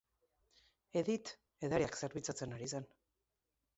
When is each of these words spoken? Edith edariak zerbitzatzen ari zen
Edith 1.01 1.35
edariak 1.69 1.99
zerbitzatzen 2.03 2.57
ari 2.57 2.71
zen 2.77 2.89